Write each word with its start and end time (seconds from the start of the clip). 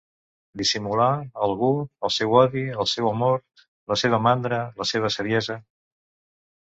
Dissimular, 0.59 1.09
algú, 1.47 1.69
el 2.09 2.13
seu 2.15 2.33
odi, 2.39 2.63
el 2.85 2.89
seu 2.93 3.11
amor, 3.11 3.39
la 3.93 3.99
seva 4.05 4.21
mandra, 4.29 4.63
la 4.81 4.89
seva 4.93 5.13
saviesa. 5.17 5.59